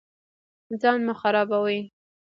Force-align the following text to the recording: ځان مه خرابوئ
ځان 0.81 0.99
مه 1.07 1.13
خرابوئ 1.19 1.79